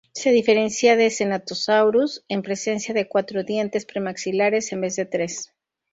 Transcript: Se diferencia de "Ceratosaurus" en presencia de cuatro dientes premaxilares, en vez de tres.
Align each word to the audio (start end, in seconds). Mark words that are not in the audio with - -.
Se 0.15 0.31
diferencia 0.31 0.95
de 0.95 1.11
"Ceratosaurus" 1.11 2.25
en 2.27 2.41
presencia 2.41 2.91
de 2.95 3.07
cuatro 3.07 3.43
dientes 3.43 3.85
premaxilares, 3.85 4.71
en 4.73 4.81
vez 4.81 4.95
de 4.95 5.05
tres. 5.05 5.53